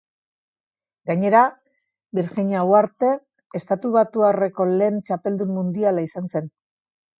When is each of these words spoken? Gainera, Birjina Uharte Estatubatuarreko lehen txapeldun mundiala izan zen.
Gainera, 1.09 1.41
Birjina 2.19 2.63
Uharte 2.71 3.11
Estatubatuarreko 3.61 4.69
lehen 4.81 5.01
txapeldun 5.11 5.55
mundiala 5.61 6.09
izan 6.11 6.35
zen. 6.37 6.53